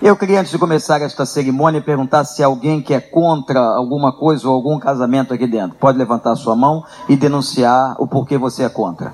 Eu 0.00 0.16
queria, 0.16 0.40
antes 0.40 0.52
de 0.52 0.58
começar 0.58 1.02
esta 1.02 1.26
cerimônia, 1.26 1.80
perguntar 1.80 2.24
se 2.24 2.40
alguém 2.40 2.80
que 2.80 2.94
é 2.94 3.00
contra 3.00 3.58
alguma 3.58 4.12
coisa 4.12 4.48
ou 4.48 4.54
algum 4.54 4.78
casamento 4.78 5.34
aqui 5.34 5.44
dentro. 5.44 5.76
Pode 5.76 5.98
levantar 5.98 6.36
sua 6.36 6.54
mão 6.54 6.84
e 7.08 7.16
denunciar 7.16 7.96
o 7.98 8.06
porquê 8.06 8.38
você 8.38 8.62
é 8.62 8.68
contra. 8.68 9.12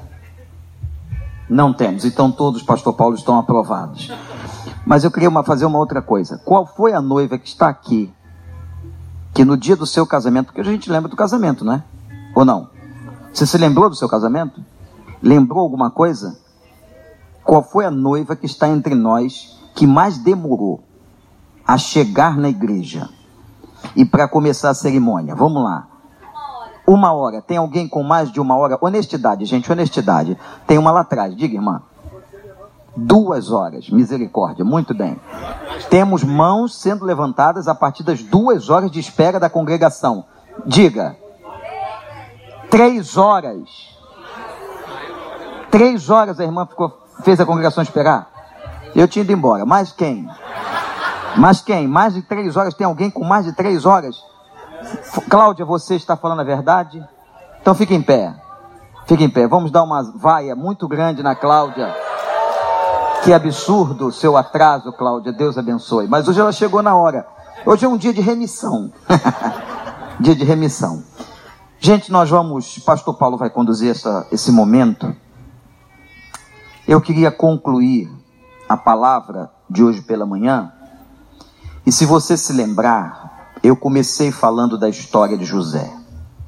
Não 1.48 1.72
temos. 1.72 2.04
Então 2.04 2.30
todos, 2.30 2.62
pastor 2.62 2.92
Paulo, 2.92 3.14
estão 3.14 3.38
aprovados. 3.38 4.12
Mas 4.84 5.04
eu 5.04 5.10
queria 5.10 5.30
uma, 5.30 5.42
fazer 5.42 5.65
uma 5.65 5.78
outra 5.78 6.03
coisa. 6.03 6.38
Qual 6.44 6.66
foi 6.66 6.92
a 6.92 7.01
noiva 7.01 7.38
que 7.38 7.48
está 7.48 7.69
aqui, 7.69 8.12
que 9.32 9.42
no 9.42 9.56
dia 9.56 9.76
do 9.76 9.87
seu 9.87 10.06
casamento, 10.06 10.46
porque 10.46 10.60
a 10.60 10.64
gente 10.64 10.90
lembra 10.90 11.08
do 11.08 11.16
casamento, 11.16 11.64
né? 11.64 11.82
Ou 12.35 12.44
não? 12.44 12.69
Você 13.32 13.46
se 13.46 13.56
lembrou 13.56 13.88
do 13.88 13.96
seu 13.96 14.08
casamento? 14.08 14.62
Lembrou 15.22 15.60
alguma 15.60 15.90
coisa? 15.90 16.38
Qual 17.42 17.62
foi 17.62 17.87
a 17.87 17.91
noiva 17.91 18.37
que 18.37 18.45
está 18.45 18.69
entre 18.69 18.95
nós 18.95 19.53
que 19.75 19.87
mais 19.87 20.19
demorou 20.19 20.83
a 21.66 21.77
chegar 21.77 22.37
na 22.37 22.48
igreja 22.48 23.09
e 23.96 24.05
para 24.05 24.28
começar 24.28 24.70
a 24.70 24.74
cerimônia? 24.74 25.34
Vamos 25.34 25.62
lá. 25.62 25.88
Uma 26.87 27.12
hora. 27.12 27.41
Tem 27.41 27.56
alguém 27.56 27.88
com 27.88 28.02
mais 28.02 28.30
de 28.30 28.41
uma 28.41 28.56
hora? 28.56 28.79
Honestidade, 28.80 29.45
gente, 29.46 29.70
honestidade. 29.70 30.38
Tem 30.66 30.79
uma 30.79 30.92
lá 30.92 31.01
atrás. 31.01 31.34
Diga, 31.34 31.55
irmã. 31.55 31.82
Duas 32.95 33.51
horas. 33.51 33.88
Misericórdia. 33.88 34.65
Muito 34.65 34.95
bem. 34.95 35.18
Temos 35.88 36.23
mãos 36.23 36.79
sendo 36.79 37.04
levantadas 37.04 37.68
a 37.68 37.74
partir 37.74 38.02
das 38.02 38.23
duas 38.23 38.68
horas 38.68 38.91
de 38.91 39.01
espera 39.01 39.41
da 39.41 39.48
congregação. 39.48 40.27
Diga. 40.66 41.16
Três 42.70 43.16
horas. 43.16 43.95
Três 45.70 46.10
horas 46.10 46.38
a 46.38 46.45
irmã 46.45 46.66
ficou, 46.66 46.93
fez 47.23 47.41
a 47.41 47.46
congregação 47.46 47.82
esperar. 47.82 48.34
Eu 48.94 49.08
tinha 49.08 49.24
ido 49.24 49.32
embora. 49.32 49.64
Mais 49.66 49.92
quem? 49.92 50.28
Mais 51.36 51.60
quem? 51.60 51.88
Mais 51.88 52.14
de 52.14 52.22
três 52.22 52.56
horas? 52.56 52.74
Tem 52.74 52.86
alguém 52.86 53.10
com 53.10 53.24
mais 53.24 53.44
de 53.44 53.52
três 53.52 53.84
horas? 53.84 54.16
Cláudia, 55.28 55.64
você 55.64 55.96
está 55.96 56.16
falando 56.16 56.40
a 56.40 56.45
verdade? 56.45 57.04
Então 57.60 57.74
fique 57.74 57.95
em 57.95 58.02
pé. 58.02 58.34
Fique 59.06 59.24
em 59.24 59.30
pé. 59.30 59.46
Vamos 59.46 59.70
dar 59.70 59.82
uma 59.82 60.02
vaia 60.02 60.54
muito 60.54 60.86
grande 60.86 61.23
na 61.23 61.34
Cláudia. 61.34 61.95
Que 63.24 63.32
absurdo 63.32 64.09
o 64.09 64.12
seu 64.12 64.36
atraso, 64.36 64.92
Cláudia. 64.92 65.33
Deus 65.33 65.58
abençoe. 65.58 66.06
Mas 66.06 66.29
hoje 66.29 66.41
ela 66.41 66.53
chegou 66.53 66.83
na 66.83 66.95
hora. 66.95 67.27
Hoje 67.67 67.84
é 67.84 67.89
um 67.89 67.97
dia 67.97 68.12
de 68.12 68.20
remissão. 68.20 68.92
dia 70.20 70.36
de 70.36 70.45
remissão. 70.45 71.03
Gente, 71.81 72.12
nós 72.12 72.31
vamos. 72.31 72.79
Pastor 72.79 73.14
Paulo 73.14 73.36
vai 73.36 73.51
conduzir 73.51 73.91
essa, 73.91 74.27
esse 74.31 74.53
momento. 74.53 75.14
Eu 76.86 77.01
queria 77.01 77.31
concluir 77.31 78.11
a 78.75 78.77
palavra 78.77 79.50
de 79.70 79.83
hoje 79.83 80.03
pela 80.03 80.27
manhã. 80.27 80.72
E 81.86 81.92
se 81.92 82.05
você 82.05 82.36
se 82.36 82.53
lembrar, 82.53 83.53
eu 83.62 83.77
comecei 83.77 84.30
falando 84.30 84.77
da 84.77 84.89
história 84.89 85.39
de 85.39 85.44
José. 85.44 85.91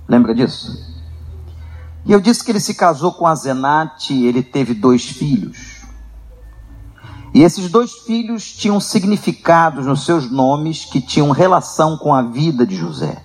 Lembra 0.09 0.35
disso? 0.35 0.95
E 2.05 2.13
eu 2.13 2.21
disse 2.21 2.45
que 2.45 2.53
ele 2.53 2.61
se 2.61 2.75
casou 2.75 3.13
com 3.13 3.27
a 3.27 3.35
Zenate, 3.35 4.25
ele 4.25 4.43
teve 4.43 4.75
dois 4.75 5.05
filhos. 5.07 5.83
E 7.35 7.43
esses 7.43 7.71
dois 7.71 7.93
filhos 7.93 8.53
tinham 8.53 8.81
significados 8.81 9.87
nos 9.87 10.05
seus 10.05 10.31
nomes 10.31 10.85
que 10.85 11.01
tinham 11.01 11.31
relação 11.31 11.99
com 11.99 12.15
a 12.15 12.23
vida 12.23 12.67
de 12.67 12.77
José. 12.77 13.23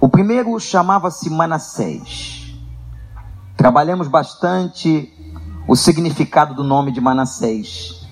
O 0.00 0.08
primeiro 0.08 0.58
chamava-se 0.58 1.30
Manassés. 1.30 2.54
Trabalhamos 3.56 4.08
bastante 4.08 5.12
o 5.70 5.76
significado 5.76 6.52
do 6.52 6.64
nome 6.64 6.90
de 6.90 7.00
Manassés. 7.00 8.04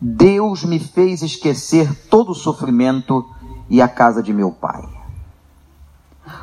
Deus 0.00 0.64
me 0.64 0.80
fez 0.80 1.22
esquecer 1.22 1.94
todo 2.10 2.32
o 2.32 2.34
sofrimento 2.34 3.24
e 3.70 3.80
a 3.80 3.86
casa 3.86 4.20
de 4.20 4.32
meu 4.32 4.50
pai. 4.50 4.82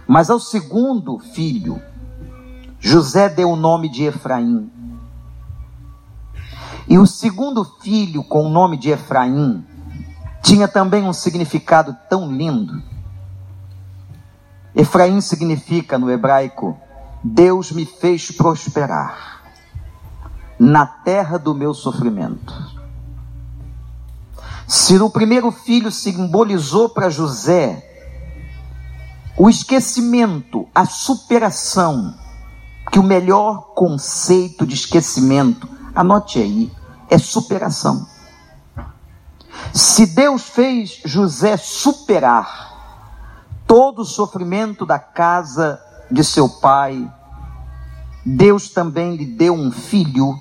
Mas 0.08 0.30
ao 0.30 0.40
segundo 0.40 1.20
filho, 1.20 1.82
José 2.80 3.28
deu 3.28 3.52
o 3.52 3.58
nome 3.58 3.90
de 3.90 4.06
Efraim. 4.06 4.72
E 6.88 6.98
o 6.98 7.06
segundo 7.06 7.66
filho, 7.82 8.24
com 8.24 8.46
o 8.46 8.50
nome 8.50 8.78
de 8.78 8.92
Efraim, 8.92 9.62
tinha 10.42 10.70
também 10.70 11.04
um 11.04 11.12
significado 11.12 11.94
tão 12.10 12.32
lindo. 12.32 12.82
Efraim 14.74 15.20
significa 15.20 16.00
no 16.00 16.10
hebraico: 16.10 16.78
Deus 17.22 17.74
me 17.74 17.86
fez 17.86 18.32
prosperar 18.32 19.39
na 20.60 20.86
terra 20.86 21.40
do 21.40 21.56
meu 21.56 21.74
sofrimento. 21.74 22.54
Se 24.68 24.98
no 24.98 25.10
primeiro 25.10 25.52
filho 25.52 25.92
simbolizou 25.92 26.90
para 26.90 27.10
José 27.10 27.86
o 29.38 29.50
esquecimento, 29.50 30.68
a 30.76 30.86
superação, 30.86 32.14
que 32.92 33.00
o 33.00 33.04
melhor 33.04 33.74
conceito 33.74 34.68
de 34.68 34.76
esquecimento, 34.76 35.68
anote 35.96 36.40
aí, 36.40 36.72
é 37.10 37.18
superação. 37.18 38.06
Se 39.74 40.08
Deus 40.08 40.44
fez 40.44 41.02
José 41.06 41.56
superar 41.56 43.56
todo 43.66 44.02
o 44.02 44.06
sofrimento 44.06 44.86
da 44.86 45.00
casa 45.00 45.80
de 46.12 46.24
seu 46.24 46.50
pai, 46.50 47.10
Deus 48.26 48.70
também 48.70 49.16
lhe 49.16 49.26
deu 49.26 49.54
um 49.54 49.72
filho 49.72 50.38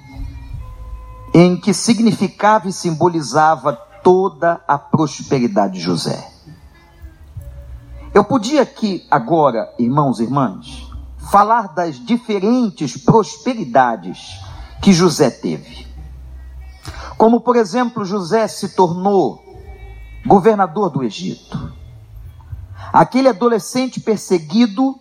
em 1.41 1.57
que 1.57 1.73
significava 1.73 2.69
e 2.69 2.73
simbolizava 2.73 3.73
toda 4.03 4.61
a 4.67 4.77
prosperidade 4.77 5.75
de 5.75 5.81
José. 5.81 6.29
Eu 8.13 8.25
podia 8.25 8.63
aqui 8.63 9.07
agora, 9.09 9.73
irmãos 9.79 10.19
e 10.19 10.25
irmãs, 10.25 10.91
falar 11.31 11.69
das 11.69 11.95
diferentes 11.95 12.97
prosperidades 12.97 14.41
que 14.83 14.93
José 14.93 15.31
teve. 15.31 15.87
Como, 17.17 17.41
por 17.41 17.55
exemplo, 17.55 18.05
José 18.05 18.49
se 18.49 18.71
tornou 18.71 19.41
governador 20.27 20.91
do 20.91 21.05
Egito. 21.05 21.73
Aquele 22.93 23.29
adolescente 23.29 24.01
perseguido, 24.01 24.99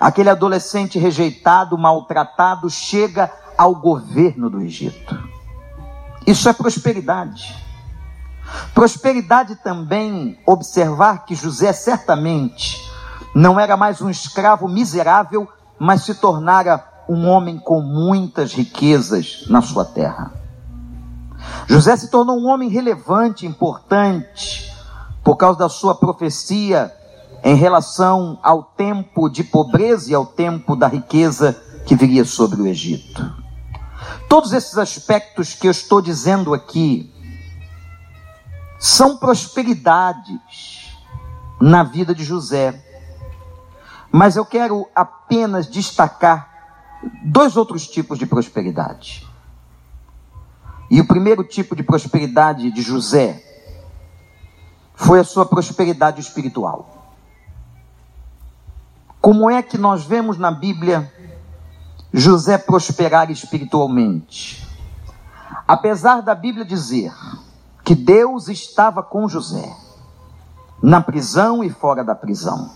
aquele 0.00 0.30
adolescente 0.30 0.98
rejeitado, 0.98 1.76
maltratado, 1.76 2.70
chega 2.70 3.30
ao 3.58 3.74
governo 3.74 4.48
do 4.48 4.62
Egito. 4.62 5.33
Isso 6.26 6.48
é 6.48 6.52
prosperidade. 6.52 7.54
Prosperidade 8.74 9.56
também 9.56 10.38
observar 10.46 11.24
que 11.24 11.34
José 11.34 11.72
certamente 11.72 12.82
não 13.34 13.58
era 13.58 13.76
mais 13.76 14.00
um 14.00 14.08
escravo 14.08 14.68
miserável, 14.68 15.48
mas 15.78 16.02
se 16.02 16.14
tornara 16.14 16.82
um 17.08 17.28
homem 17.28 17.58
com 17.58 17.80
muitas 17.80 18.54
riquezas 18.54 19.44
na 19.48 19.60
sua 19.60 19.84
terra. 19.84 20.32
José 21.66 21.96
se 21.96 22.10
tornou 22.10 22.38
um 22.38 22.46
homem 22.46 22.68
relevante, 22.68 23.46
importante, 23.46 24.72
por 25.22 25.36
causa 25.36 25.58
da 25.58 25.68
sua 25.68 25.94
profecia 25.94 26.92
em 27.42 27.54
relação 27.54 28.38
ao 28.42 28.62
tempo 28.62 29.28
de 29.28 29.44
pobreza 29.44 30.10
e 30.10 30.14
ao 30.14 30.24
tempo 30.24 30.74
da 30.74 30.88
riqueza 30.88 31.52
que 31.84 31.94
viria 31.94 32.24
sobre 32.24 32.62
o 32.62 32.66
Egito. 32.66 33.43
Todos 34.28 34.52
esses 34.52 34.76
aspectos 34.78 35.54
que 35.54 35.66
eu 35.66 35.70
estou 35.70 36.00
dizendo 36.00 36.54
aqui 36.54 37.12
são 38.78 39.16
prosperidades 39.16 40.96
na 41.60 41.82
vida 41.82 42.14
de 42.14 42.24
José. 42.24 42.82
Mas 44.10 44.36
eu 44.36 44.44
quero 44.44 44.88
apenas 44.94 45.66
destacar 45.66 46.54
dois 47.24 47.56
outros 47.56 47.86
tipos 47.86 48.18
de 48.18 48.26
prosperidade. 48.26 49.26
E 50.90 51.00
o 51.00 51.06
primeiro 51.06 51.42
tipo 51.42 51.74
de 51.74 51.82
prosperidade 51.82 52.70
de 52.70 52.82
José 52.82 53.42
foi 54.94 55.20
a 55.20 55.24
sua 55.24 55.46
prosperidade 55.46 56.20
espiritual. 56.20 57.14
Como 59.20 59.48
é 59.48 59.62
que 59.62 59.78
nós 59.78 60.04
vemos 60.04 60.36
na 60.36 60.50
Bíblia 60.50 61.12
José 62.16 62.56
prosperar 62.56 63.28
espiritualmente. 63.28 64.64
Apesar 65.66 66.20
da 66.20 66.32
Bíblia 66.32 66.64
dizer 66.64 67.12
que 67.82 67.92
Deus 67.92 68.46
estava 68.46 69.02
com 69.02 69.28
José, 69.28 69.76
na 70.80 71.00
prisão 71.00 71.64
e 71.64 71.70
fora 71.70 72.04
da 72.04 72.14
prisão. 72.14 72.70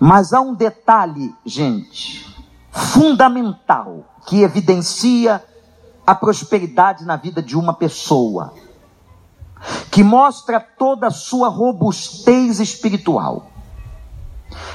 Mas 0.00 0.32
há 0.32 0.40
um 0.40 0.54
detalhe, 0.54 1.34
gente, 1.44 2.34
fundamental, 2.70 4.06
que 4.26 4.40
evidencia 4.40 5.44
a 6.06 6.14
prosperidade 6.14 7.04
na 7.04 7.16
vida 7.16 7.42
de 7.42 7.58
uma 7.58 7.74
pessoa, 7.74 8.54
que 9.90 10.02
mostra 10.02 10.58
toda 10.58 11.08
a 11.08 11.10
sua 11.10 11.50
robustez 11.50 12.58
espiritual 12.58 13.51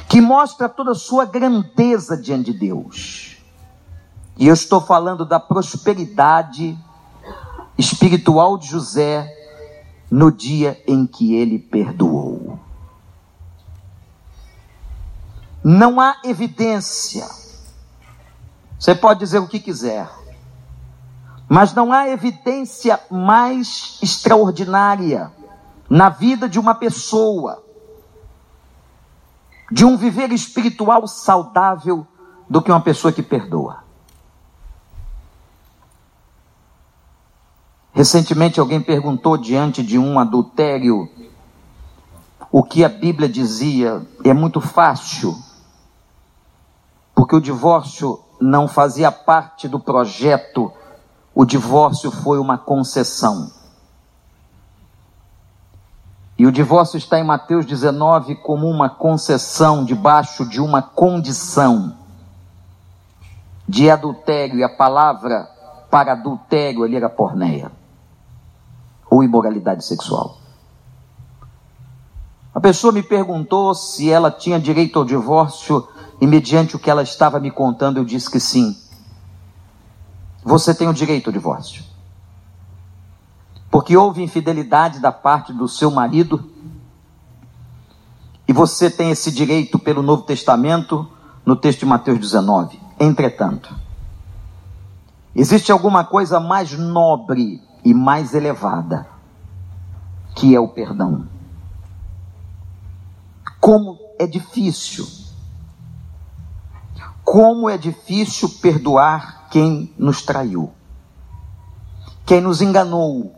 que 0.08 0.22
mostra 0.22 0.70
toda 0.70 0.92
a 0.92 0.96
sua 0.96 1.26
grandeza 1.26 2.18
diante 2.18 2.52
de 2.52 2.60
Deus. 2.60 3.38
E 4.38 4.48
eu 4.48 4.54
estou 4.54 4.80
falando 4.80 5.26
da 5.26 5.40
prosperidade 5.40 6.78
espiritual 7.78 8.58
de 8.58 8.68
José 8.68 9.34
no 10.10 10.32
dia 10.32 10.82
em 10.88 11.06
que 11.06 11.36
ele 11.36 11.60
perdoou. 11.60 12.60
Não 15.64 16.00
há 16.00 16.18
evidência. 16.24 17.28
Você 18.80 18.94
pode 18.96 19.20
dizer 19.20 19.40
o 19.40 19.48
que 19.48 19.60
quiser, 19.60 20.08
mas 21.50 21.74
não 21.74 21.92
há 21.92 22.08
evidência 22.08 23.00
mais 23.10 23.98
extraordinária 24.02 25.32
na 25.90 26.10
vida 26.10 26.48
de 26.48 26.60
uma 26.60 26.76
pessoa, 26.76 27.64
de 29.72 29.86
um 29.86 29.98
viver 29.98 30.32
espiritual 30.32 31.08
saudável, 31.08 32.06
do 32.50 32.62
que 32.62 32.72
uma 32.72 32.82
pessoa 32.82 33.12
que 33.12 33.22
perdoa. 33.22 33.84
Recentemente 37.92 38.60
alguém 38.60 38.80
perguntou 38.80 39.38
diante 39.38 39.82
de 39.84 39.98
um 39.98 40.20
adultério 40.20 41.10
o 42.52 42.64
que 42.64 42.86
a 42.86 42.90
Bíblia 42.90 43.28
dizia. 43.28 44.06
É 44.24 44.34
muito 44.34 44.62
fácil, 44.62 45.36
porque 47.14 47.36
o 47.36 47.42
divórcio 47.42 48.20
não 48.40 48.68
fazia 48.68 49.12
parte 49.12 49.68
do 49.68 49.80
projeto, 49.80 50.72
o 51.34 51.44
divórcio 51.44 52.12
foi 52.12 52.40
uma 52.40 52.58
concessão. 52.58 53.52
E 56.38 56.46
o 56.46 56.52
divórcio 56.52 56.98
está 56.98 57.20
em 57.20 57.24
Mateus 57.24 57.66
19 57.66 58.36
como 58.36 58.68
uma 58.68 58.90
concessão 58.90 59.84
debaixo 59.84 60.46
de 60.46 60.62
uma 60.62 60.82
condição 60.82 61.98
de 63.68 63.90
adultério, 63.90 64.60
e 64.60 64.64
a 64.64 64.70
palavra 64.70 65.50
para 65.90 66.14
adultério 66.14 66.84
ali 66.84 66.96
era 66.96 67.10
porneia 67.10 67.72
ou 69.10 69.24
imoralidade 69.24 69.84
sexual. 69.84 70.38
A 72.54 72.60
pessoa 72.60 72.94
me 72.94 73.04
perguntou 73.04 73.74
se 73.74 74.10
ela 74.10 74.32
tinha 74.32 74.60
direito 74.60 75.00
ao 75.00 75.06
divórcio 75.06 75.88
e, 76.20 76.26
mediante 76.26 76.76
o 76.76 76.80
que 76.80 76.90
ela 76.90 77.04
estava 77.04 77.40
me 77.40 77.52
contando, 77.52 77.98
eu 77.98 78.06
disse 78.06 78.30
que 78.30 78.40
sim. 78.40 78.76
Você 80.44 80.74
tem 80.74 80.88
o 80.88 80.94
direito 80.94 81.28
ao 81.28 81.34
divórcio. 81.34 81.84
Porque 83.78 83.96
houve 83.96 84.24
infidelidade 84.24 85.00
da 85.00 85.12
parte 85.12 85.54
do 85.54 85.68
seu 85.68 85.92
marido 85.92 86.50
e 88.48 88.52
você 88.52 88.90
tem 88.90 89.12
esse 89.12 89.32
direito 89.32 89.78
pelo 89.78 90.02
Novo 90.02 90.24
Testamento, 90.24 91.08
no 91.46 91.56
texto 91.56 91.82
de 91.82 91.86
Mateus 91.86 92.18
19. 92.18 92.82
Entretanto, 93.00 93.76
existe 95.36 95.72
alguma 95.72 96.04
coisa 96.04 96.40
mais 96.40 96.72
nobre 96.72 97.62
e 97.86 97.94
mais 97.94 98.34
elevada, 98.34 99.08
que 100.36 100.56
é 100.56 100.60
o 100.60 100.70
perdão. 100.70 101.28
Como 103.60 104.00
é 104.18 104.26
difícil, 104.26 105.08
como 107.24 107.70
é 107.70 107.78
difícil 107.78 108.50
perdoar 108.60 109.50
quem 109.52 109.94
nos 110.00 110.24
traiu, 110.24 110.72
quem 112.26 112.42
nos 112.42 112.60
enganou. 112.60 113.37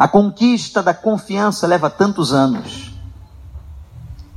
A 0.00 0.08
conquista 0.08 0.82
da 0.82 0.94
confiança 0.94 1.66
leva 1.66 1.90
tantos 1.90 2.32
anos. 2.32 2.90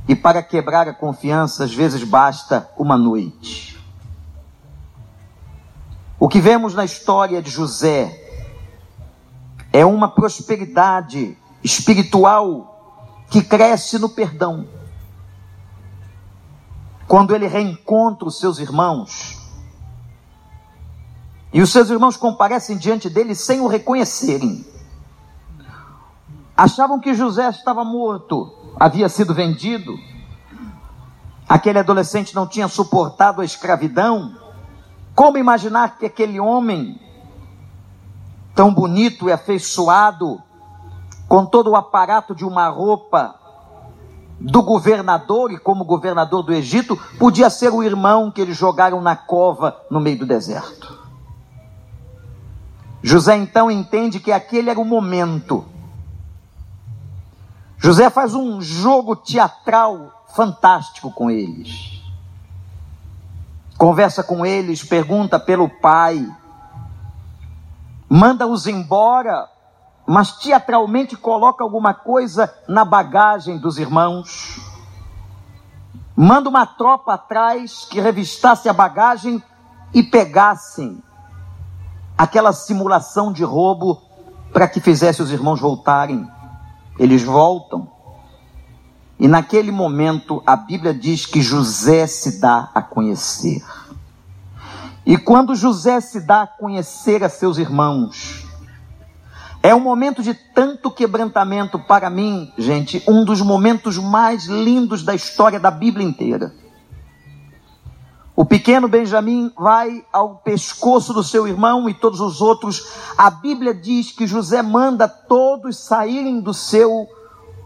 E 0.06 0.14
para 0.14 0.42
quebrar 0.42 0.86
a 0.86 0.92
confiança, 0.92 1.64
às 1.64 1.72
vezes 1.72 2.04
basta 2.04 2.68
uma 2.76 2.98
noite. 2.98 3.82
O 6.20 6.28
que 6.28 6.38
vemos 6.38 6.74
na 6.74 6.84
história 6.84 7.40
de 7.40 7.50
José 7.50 8.14
é 9.72 9.86
uma 9.86 10.06
prosperidade 10.06 11.34
espiritual 11.62 13.24
que 13.30 13.40
cresce 13.40 13.98
no 13.98 14.10
perdão. 14.10 14.68
Quando 17.08 17.34
ele 17.34 17.46
reencontra 17.46 18.28
os 18.28 18.38
seus 18.38 18.58
irmãos, 18.58 19.40
e 21.54 21.62
os 21.62 21.72
seus 21.72 21.88
irmãos 21.88 22.18
comparecem 22.18 22.76
diante 22.76 23.08
dele 23.08 23.34
sem 23.34 23.60
o 23.60 23.66
reconhecerem. 23.66 24.73
Achavam 26.56 27.00
que 27.00 27.14
José 27.14 27.48
estava 27.48 27.84
morto, 27.84 28.52
havia 28.78 29.08
sido 29.08 29.34
vendido. 29.34 29.96
Aquele 31.48 31.78
adolescente 31.78 32.34
não 32.34 32.46
tinha 32.46 32.68
suportado 32.68 33.40
a 33.40 33.44
escravidão 33.44 34.36
como 35.14 35.38
imaginar 35.38 35.96
que 35.96 36.06
aquele 36.06 36.40
homem, 36.40 37.00
tão 38.54 38.74
bonito 38.74 39.28
e 39.28 39.32
afeiçoado, 39.32 40.42
com 41.28 41.46
todo 41.46 41.70
o 41.70 41.76
aparato 41.76 42.34
de 42.34 42.44
uma 42.44 42.68
roupa 42.68 43.34
do 44.40 44.62
governador 44.62 45.52
e 45.52 45.58
como 45.58 45.84
governador 45.84 46.42
do 46.42 46.52
Egito, 46.52 46.96
podia 47.18 47.48
ser 47.48 47.72
o 47.72 47.82
irmão 47.82 48.30
que 48.30 48.40
eles 48.40 48.56
jogaram 48.56 49.00
na 49.00 49.14
cova 49.14 49.76
no 49.88 50.00
meio 50.00 50.18
do 50.18 50.26
deserto. 50.26 50.98
José 53.02 53.36
então 53.36 53.70
entende 53.70 54.18
que 54.18 54.32
aquele 54.32 54.70
era 54.70 54.80
o 54.80 54.84
momento. 54.84 55.64
José 57.84 58.08
faz 58.08 58.34
um 58.34 58.60
jogo 58.60 59.14
teatral 59.14 60.24
fantástico 60.34 61.10
com 61.12 61.30
eles 61.30 61.94
conversa 63.76 64.22
com 64.22 64.46
eles, 64.46 64.82
pergunta 64.82 65.38
pelo 65.38 65.68
pai, 65.68 66.26
manda-os 68.08 68.66
embora, 68.66 69.48
mas 70.06 70.32
teatralmente 70.38 71.16
coloca 71.16 71.62
alguma 71.62 71.92
coisa 71.92 72.50
na 72.68 72.84
bagagem 72.84 73.58
dos 73.58 73.78
irmãos. 73.78 74.58
Manda 76.16 76.48
uma 76.48 76.64
tropa 76.64 77.14
atrás 77.14 77.86
que 77.90 78.00
revistasse 78.00 78.68
a 78.68 78.72
bagagem 78.72 79.42
e 79.92 80.02
pegassem 80.02 81.02
aquela 82.16 82.52
simulação 82.52 83.32
de 83.32 83.42
roubo 83.42 84.00
para 84.52 84.68
que 84.68 84.80
fizesse 84.80 85.20
os 85.20 85.32
irmãos 85.32 85.60
voltarem. 85.60 86.26
Eles 86.98 87.22
voltam. 87.22 87.90
E 89.18 89.28
naquele 89.28 89.70
momento 89.70 90.42
a 90.46 90.56
Bíblia 90.56 90.92
diz 90.92 91.26
que 91.26 91.40
José 91.40 92.06
se 92.06 92.40
dá 92.40 92.70
a 92.74 92.82
conhecer. 92.82 93.62
E 95.06 95.16
quando 95.16 95.54
José 95.54 96.00
se 96.00 96.20
dá 96.20 96.42
a 96.42 96.46
conhecer 96.46 97.22
a 97.22 97.28
seus 97.28 97.58
irmãos, 97.58 98.44
é 99.62 99.74
um 99.74 99.80
momento 99.80 100.22
de 100.22 100.34
tanto 100.34 100.90
quebrantamento 100.90 101.78
para 101.78 102.10
mim, 102.10 102.52
gente, 102.58 103.02
um 103.08 103.24
dos 103.24 103.40
momentos 103.40 103.98
mais 103.98 104.44
lindos 104.44 105.02
da 105.02 105.14
história 105.14 105.58
da 105.58 105.70
Bíblia 105.70 106.06
inteira. 106.06 106.54
O 108.36 108.44
pequeno 108.44 108.88
Benjamim 108.88 109.52
vai 109.56 110.04
ao 110.12 110.36
pescoço 110.36 111.12
do 111.12 111.22
seu 111.22 111.46
irmão 111.46 111.88
e 111.88 111.94
todos 111.94 112.20
os 112.20 112.40
outros. 112.40 112.88
A 113.16 113.30
Bíblia 113.30 113.72
diz 113.72 114.10
que 114.10 114.26
José 114.26 114.60
manda 114.60 115.06
todos 115.06 115.78
saírem 115.78 116.40
do 116.40 116.52
seu 116.52 117.06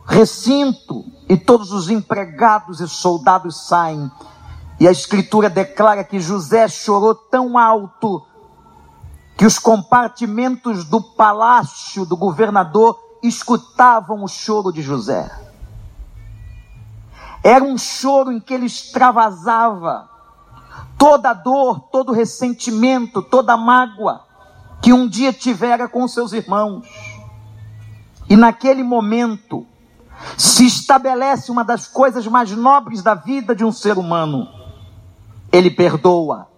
recinto 0.06 1.06
e 1.26 1.38
todos 1.38 1.72
os 1.72 1.88
empregados 1.88 2.80
e 2.80 2.88
soldados 2.88 3.66
saem. 3.66 4.10
E 4.78 4.86
a 4.86 4.90
Escritura 4.90 5.48
declara 5.48 6.04
que 6.04 6.20
José 6.20 6.68
chorou 6.68 7.14
tão 7.14 7.56
alto 7.56 8.22
que 9.38 9.46
os 9.46 9.58
compartimentos 9.58 10.84
do 10.84 11.00
palácio 11.00 12.04
do 12.04 12.16
governador 12.16 12.98
escutavam 13.22 14.22
o 14.22 14.28
choro 14.28 14.70
de 14.70 14.82
José. 14.82 15.30
Era 17.42 17.64
um 17.64 17.78
choro 17.78 18.30
em 18.30 18.38
que 18.38 18.52
ele 18.52 18.66
extravasava 18.66 20.17
toda 20.98 21.32
dor, 21.32 21.88
todo 21.92 22.12
ressentimento, 22.12 23.22
toda 23.22 23.56
mágoa 23.56 24.26
que 24.82 24.92
um 24.92 25.08
dia 25.08 25.32
tivera 25.32 25.88
com 25.88 26.06
seus 26.06 26.32
irmãos. 26.32 26.86
E 28.28 28.36
naquele 28.36 28.82
momento, 28.82 29.66
se 30.36 30.66
estabelece 30.66 31.50
uma 31.50 31.64
das 31.64 31.86
coisas 31.86 32.26
mais 32.26 32.50
nobres 32.50 33.02
da 33.02 33.14
vida 33.14 33.54
de 33.54 33.64
um 33.64 33.72
ser 33.72 33.96
humano. 33.96 34.48
Ele 35.50 35.70
perdoa. 35.70 36.48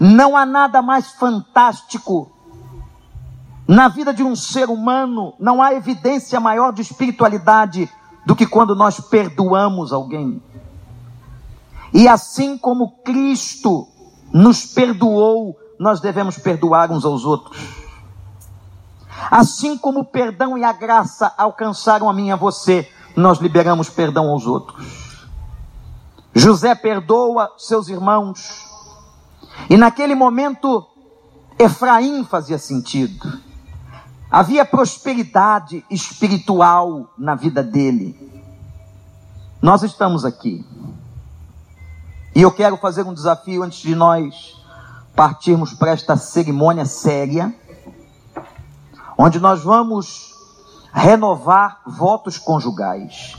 Não 0.00 0.36
há 0.36 0.46
nada 0.46 0.80
mais 0.80 1.12
fantástico 1.12 2.32
na 3.68 3.88
vida 3.88 4.14
de 4.14 4.22
um 4.22 4.36
ser 4.36 4.68
humano, 4.68 5.34
não 5.40 5.60
há 5.60 5.74
evidência 5.74 6.38
maior 6.38 6.72
de 6.72 6.82
espiritualidade 6.82 7.90
do 8.24 8.34
que 8.34 8.46
quando 8.46 8.76
nós 8.76 9.00
perdoamos 9.00 9.92
alguém. 9.92 10.40
E 11.96 12.06
assim 12.06 12.58
como 12.58 12.98
Cristo 13.02 13.88
nos 14.30 14.66
perdoou, 14.66 15.56
nós 15.80 15.98
devemos 15.98 16.36
perdoar 16.36 16.92
uns 16.92 17.06
aos 17.06 17.24
outros. 17.24 17.58
Assim 19.30 19.78
como 19.78 20.00
o 20.00 20.04
perdão 20.04 20.58
e 20.58 20.62
a 20.62 20.74
graça 20.74 21.32
alcançaram 21.38 22.06
a 22.06 22.12
mim 22.12 22.28
e 22.28 22.32
a 22.32 22.36
você, 22.36 22.86
nós 23.16 23.38
liberamos 23.38 23.88
perdão 23.88 24.28
aos 24.28 24.46
outros. 24.46 25.26
José 26.34 26.74
perdoa 26.74 27.50
seus 27.56 27.88
irmãos, 27.88 28.66
e 29.70 29.78
naquele 29.78 30.14
momento 30.14 30.86
Efraim 31.58 32.24
fazia 32.24 32.58
sentido. 32.58 33.40
Havia 34.30 34.66
prosperidade 34.66 35.82
espiritual 35.90 37.08
na 37.16 37.34
vida 37.34 37.62
dele. 37.62 38.44
Nós 39.62 39.82
estamos 39.82 40.26
aqui. 40.26 40.62
E 42.36 42.42
eu 42.42 42.52
quero 42.52 42.76
fazer 42.76 43.02
um 43.02 43.14
desafio 43.14 43.62
antes 43.62 43.78
de 43.78 43.94
nós 43.94 44.60
partirmos 45.14 45.72
para 45.72 45.92
esta 45.92 46.18
cerimônia 46.18 46.84
séria, 46.84 47.54
onde 49.16 49.40
nós 49.40 49.62
vamos 49.62 50.34
renovar 50.92 51.80
votos 51.86 52.36
conjugais. 52.36 53.38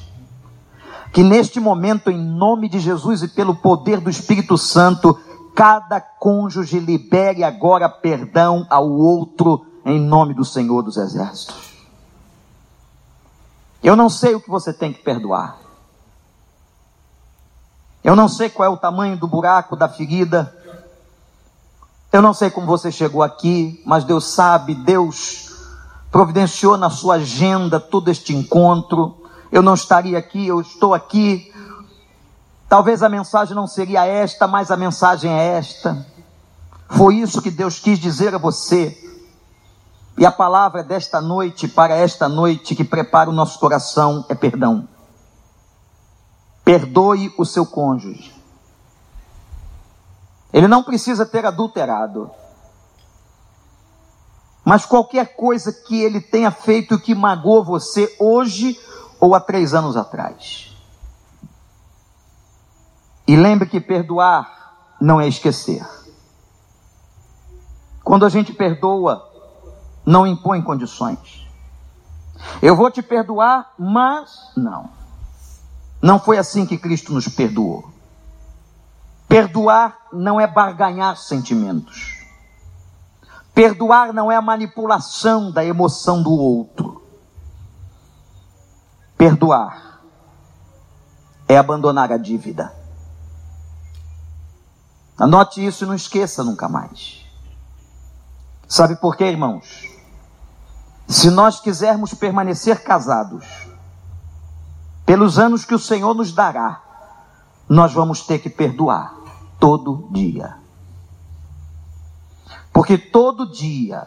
Que 1.14 1.22
neste 1.22 1.60
momento, 1.60 2.10
em 2.10 2.18
nome 2.18 2.68
de 2.68 2.80
Jesus 2.80 3.22
e 3.22 3.28
pelo 3.28 3.54
poder 3.54 4.00
do 4.00 4.10
Espírito 4.10 4.58
Santo, 4.58 5.16
cada 5.54 6.02
cônjuge 6.02 6.80
libere 6.80 7.44
agora 7.44 7.88
perdão 7.88 8.66
ao 8.68 8.90
outro 8.90 9.64
em 9.86 10.02
nome 10.02 10.34
do 10.34 10.44
Senhor 10.44 10.82
dos 10.82 10.98
Exércitos. 10.98 11.86
Eu 13.84 13.96
não 13.96 14.10
sei 14.10 14.34
o 14.34 14.42
que 14.42 14.50
você 14.50 14.74
tem 14.74 14.92
que 14.92 15.04
perdoar. 15.04 15.67
Eu 18.04 18.16
não 18.16 18.28
sei 18.28 18.50
qual 18.50 18.70
é 18.70 18.74
o 18.74 18.78
tamanho 18.78 19.18
do 19.18 19.28
buraco, 19.28 19.76
da 19.76 19.90
ferida. 19.90 20.54
Eu 22.12 22.22
não 22.22 22.34
sei 22.34 22.50
como 22.50 22.66
você 22.66 22.92
chegou 22.92 23.22
aqui, 23.22 23.82
mas 23.86 24.04
Deus 24.04 24.26
sabe, 24.26 24.74
Deus 24.74 25.52
providenciou 26.12 26.78
na 26.78 26.90
sua 26.90 27.16
agenda 27.16 27.80
todo 27.80 28.10
este 28.10 28.36
encontro. 28.36 29.26
Eu 29.52 29.62
não 29.62 29.74
estaria 29.74 30.18
aqui, 30.18 30.48
eu 30.48 30.62
estou 30.62 30.94
aqui. 30.94 31.54
Talvez 32.70 33.04
a 33.04 33.10
mensagem 33.10 33.56
não 33.56 33.68
seria 33.68 34.06
esta, 34.06 34.48
mas 34.48 34.72
a 34.72 34.78
mensagem 34.78 35.32
é 35.32 35.58
esta. 35.58 36.06
Foi 36.90 37.16
isso 37.16 37.42
que 37.42 37.52
Deus 37.52 37.80
quis 37.80 38.00
dizer 38.00 38.34
a 38.34 38.38
você. 38.38 38.98
E 40.18 40.26
a 40.26 40.32
palavra 40.32 40.84
desta 40.84 41.22
noite, 41.22 41.68
para 41.68 41.94
esta 41.94 42.28
noite 42.28 42.74
que 42.74 42.84
prepara 42.84 43.30
o 43.30 43.34
nosso 43.34 43.60
coração, 43.60 44.26
é 44.30 44.36
perdão. 44.36 44.88
Perdoe 46.68 47.34
o 47.38 47.46
seu 47.46 47.66
cônjuge. 47.66 48.36
Ele 50.52 50.68
não 50.68 50.84
precisa 50.84 51.26
ter 51.26 51.46
adulterado. 51.46 52.30
Mas 54.66 54.86
qualquer 54.86 55.38
coisa 55.38 55.72
que 55.72 56.02
ele 56.02 56.20
tenha 56.20 56.52
feito 56.52 57.00
que 57.00 57.16
magoou 57.16 57.64
você 57.64 58.14
hoje 58.20 58.78
ou 59.18 59.34
há 59.34 59.40
três 59.40 59.74
anos 59.74 59.96
atrás. 59.96 60.76
E 63.26 63.38
lembre 63.38 63.70
que 63.70 63.80
perdoar 63.80 64.98
não 65.00 65.22
é 65.22 65.28
esquecer. 65.30 65.88
Quando 68.04 68.26
a 68.26 68.30
gente 68.30 68.52
perdoa, 68.52 69.26
não 70.06 70.28
impõe 70.28 70.62
condições. 70.62 71.48
Eu 72.62 72.76
vou 72.76 72.92
te 72.92 73.02
perdoar, 73.02 73.72
mas 73.80 74.52
não. 74.58 75.07
Não 76.02 76.20
foi 76.20 76.38
assim 76.38 76.66
que 76.66 76.78
Cristo 76.78 77.14
nos 77.14 77.28
perdoou. 77.28 77.92
Perdoar 79.28 80.08
não 80.14 80.40
é 80.40 80.48
barganhar 80.48 81.18
sentimentos. 81.18 82.18
Perdoar 83.54 84.14
não 84.14 84.32
é 84.32 84.36
a 84.36 84.42
manipulação 84.42 85.52
da 85.52 85.66
emoção 85.66 86.22
do 86.22 86.32
outro. 86.32 87.04
Perdoar 89.18 90.02
é 91.48 91.58
abandonar 91.58 92.12
a 92.12 92.18
dívida. 92.18 92.72
Anote 95.18 95.66
isso 95.66 95.84
e 95.84 95.88
não 95.88 95.96
esqueça 95.96 96.44
nunca 96.44 96.70
mais. 96.70 97.26
Sabe 98.68 98.96
por 98.98 99.16
quê, 99.16 99.26
irmãos? 99.26 99.88
Se 101.08 101.32
nós 101.32 101.60
quisermos 101.60 102.14
permanecer 102.14 102.84
casados, 102.84 103.46
pelos 105.08 105.40
anos 105.40 105.64
que 105.64 105.74
o 105.74 105.80
Senhor 105.80 106.14
nos 106.14 106.34
dará, 106.34 106.82
nós 107.70 107.94
vamos 107.94 108.24
ter 108.24 108.40
que 108.40 108.50
perdoar 108.50 109.16
todo 109.58 110.10
dia. 110.12 110.58
Porque 112.74 112.98
todo 112.98 113.50
dia 113.50 114.06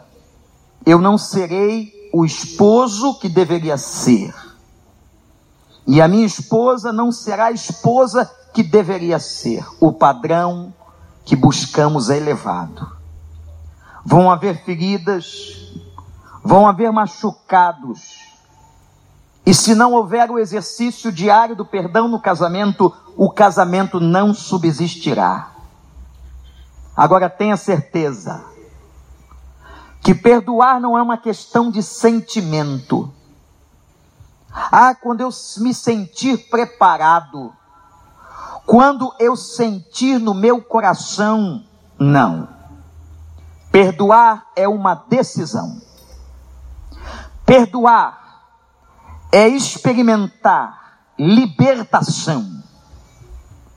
eu 0.85 1.01
não 1.01 1.17
serei 1.17 1.91
o 2.13 2.23
esposo 2.23 3.17
que 3.17 3.27
deveria 3.27 3.79
ser. 3.79 4.31
E 5.87 5.99
a 5.99 6.07
minha 6.07 6.25
esposa 6.25 6.93
não 6.93 7.11
será 7.11 7.45
a 7.45 7.51
esposa 7.51 8.29
que 8.53 8.61
deveria 8.61 9.17
ser. 9.17 9.65
O 9.79 9.91
padrão 9.91 10.71
que 11.25 11.35
buscamos 11.35 12.11
é 12.11 12.17
elevado. 12.17 12.95
Vão 14.05 14.29
haver 14.29 14.63
feridas, 14.63 15.73
vão 16.43 16.67
haver 16.67 16.91
machucados, 16.91 18.30
e 19.45 19.53
se 19.53 19.73
não 19.73 19.93
houver 19.93 20.29
o 20.29 20.37
exercício 20.37 21.11
diário 21.11 21.55
do 21.55 21.65
perdão 21.65 22.07
no 22.07 22.19
casamento, 22.19 22.93
o 23.17 23.29
casamento 23.29 23.99
não 23.99 24.33
subsistirá. 24.33 25.51
Agora 26.95 27.29
tenha 27.29 27.57
certeza 27.57 28.43
que 30.01 30.13
perdoar 30.13 30.79
não 30.79 30.97
é 30.97 31.01
uma 31.01 31.17
questão 31.17 31.71
de 31.71 31.81
sentimento. 31.81 33.11
Ah, 34.53 34.93
quando 34.93 35.21
eu 35.21 35.29
me 35.57 35.73
sentir 35.73 36.49
preparado, 36.49 37.53
quando 38.65 39.13
eu 39.19 39.35
sentir 39.35 40.19
no 40.19 40.33
meu 40.33 40.61
coração, 40.61 41.63
não. 41.97 42.47
Perdoar 43.71 44.47
é 44.55 44.67
uma 44.67 44.93
decisão. 44.93 45.81
Perdoar 47.45 48.20
é 49.31 49.47
experimentar 49.47 51.13
libertação. 51.17 52.61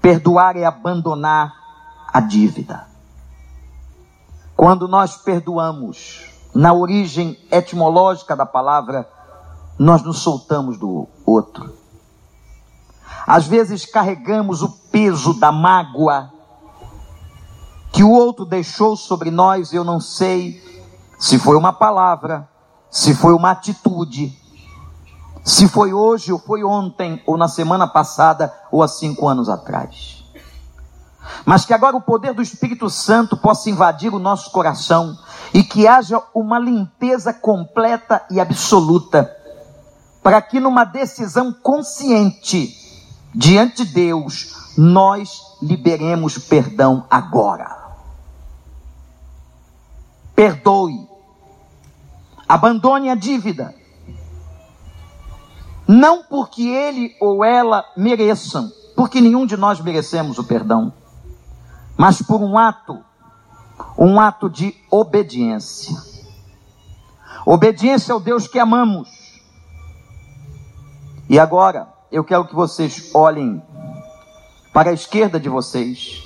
Perdoar 0.00 0.56
é 0.56 0.64
abandonar 0.64 1.54
a 2.12 2.20
dívida. 2.20 2.86
Quando 4.56 4.86
nós 4.86 5.16
perdoamos, 5.16 6.30
na 6.54 6.72
origem 6.72 7.38
etimológica 7.50 8.36
da 8.36 8.46
palavra, 8.46 9.08
nós 9.78 10.02
nos 10.02 10.18
soltamos 10.18 10.78
do 10.78 11.08
outro. 11.26 11.76
Às 13.26 13.46
vezes 13.46 13.86
carregamos 13.86 14.62
o 14.62 14.68
peso 14.90 15.34
da 15.34 15.50
mágoa 15.50 16.32
que 17.92 18.02
o 18.02 18.10
outro 18.10 18.44
deixou 18.44 18.96
sobre 18.96 19.30
nós, 19.30 19.72
eu 19.72 19.84
não 19.84 20.00
sei 20.00 20.60
se 21.18 21.38
foi 21.38 21.56
uma 21.56 21.72
palavra, 21.72 22.48
se 22.90 23.14
foi 23.14 23.32
uma 23.32 23.52
atitude, 23.52 24.36
se 25.44 25.68
foi 25.68 25.92
hoje, 25.92 26.32
ou 26.32 26.38
foi 26.38 26.64
ontem, 26.64 27.22
ou 27.26 27.36
na 27.36 27.48
semana 27.48 27.86
passada, 27.86 28.50
ou 28.72 28.82
há 28.82 28.88
cinco 28.88 29.28
anos 29.28 29.50
atrás. 29.50 30.24
Mas 31.44 31.66
que 31.66 31.74
agora 31.74 31.94
o 31.94 32.00
poder 32.00 32.32
do 32.32 32.40
Espírito 32.40 32.88
Santo 32.88 33.36
possa 33.36 33.68
invadir 33.68 34.14
o 34.14 34.18
nosso 34.18 34.50
coração 34.50 35.18
e 35.52 35.62
que 35.62 35.86
haja 35.86 36.22
uma 36.34 36.58
limpeza 36.58 37.34
completa 37.34 38.24
e 38.30 38.40
absoluta, 38.40 39.30
para 40.22 40.40
que 40.40 40.58
numa 40.58 40.84
decisão 40.84 41.52
consciente 41.52 42.74
diante 43.34 43.84
de 43.84 43.92
Deus, 43.92 44.72
nós 44.78 45.42
liberemos 45.60 46.38
perdão 46.38 47.04
agora. 47.10 47.84
Perdoe, 50.34 51.06
abandone 52.48 53.10
a 53.10 53.14
dívida 53.14 53.83
não 55.86 56.22
porque 56.22 56.62
ele 56.62 57.14
ou 57.20 57.44
ela 57.44 57.84
mereçam, 57.96 58.70
porque 58.96 59.20
nenhum 59.20 59.46
de 59.46 59.56
nós 59.56 59.80
merecemos 59.80 60.38
o 60.38 60.44
perdão, 60.44 60.92
mas 61.96 62.22
por 62.22 62.40
um 62.40 62.56
ato, 62.56 63.04
um 63.98 64.18
ato 64.20 64.48
de 64.48 64.74
obediência. 64.90 65.96
Obediência 67.46 68.14
ao 68.14 68.20
Deus 68.20 68.46
que 68.46 68.58
amamos. 68.58 69.08
E 71.28 71.38
agora, 71.38 71.88
eu 72.10 72.24
quero 72.24 72.46
que 72.46 72.54
vocês 72.54 73.14
olhem 73.14 73.62
para 74.72 74.90
a 74.90 74.94
esquerda 74.94 75.38
de 75.38 75.48
vocês. 75.48 76.22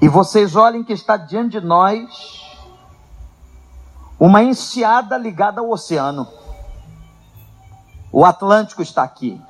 E 0.00 0.08
vocês 0.08 0.54
olhem 0.54 0.84
que 0.84 0.92
está 0.92 1.16
diante 1.16 1.60
de 1.60 1.66
nós 1.66 2.38
uma 4.18 4.42
enseada 4.42 5.16
ligada 5.16 5.60
ao 5.60 5.70
oceano. 5.70 6.26
O 8.18 8.24
Atlântico 8.24 8.82
está 8.82 9.04
aqui. 9.04 9.40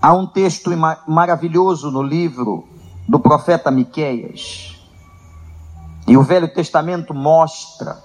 Há 0.00 0.12
um 0.12 0.24
texto 0.24 0.70
maravilhoso 1.04 1.90
no 1.90 2.00
livro 2.00 2.68
do 3.08 3.18
profeta 3.18 3.72
Miqueias. 3.72 4.80
E 6.06 6.16
o 6.16 6.22
Velho 6.22 6.46
Testamento 6.54 7.12
mostra 7.12 8.00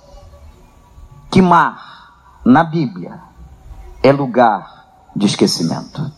que 1.29 1.43
mar, 1.43 2.41
na 2.43 2.63
Bíblia, 2.63 3.21
é 4.01 4.11
lugar 4.11 4.88
de 5.15 5.27
esquecimento. 5.27 6.11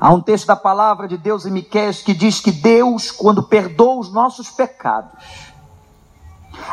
Há 0.00 0.12
um 0.12 0.20
texto 0.20 0.46
da 0.46 0.54
palavra 0.54 1.08
de 1.08 1.18
Deus 1.18 1.44
em 1.44 1.50
Miqueias 1.50 2.02
que 2.02 2.14
diz 2.14 2.38
que 2.38 2.52
Deus, 2.52 3.10
quando 3.10 3.42
perdoa 3.42 3.98
os 3.98 4.12
nossos 4.12 4.48
pecados, 4.48 5.10